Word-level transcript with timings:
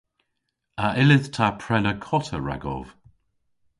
A 0.85 0.87
yllydh 1.01 1.29
ta 1.35 1.47
prena 1.61 1.93
kota 2.05 2.37
ragov? 2.47 2.87